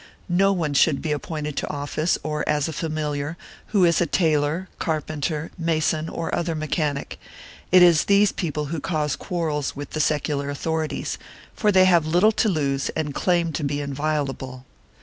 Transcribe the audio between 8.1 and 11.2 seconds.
people who cause quarrels with the secular authorities,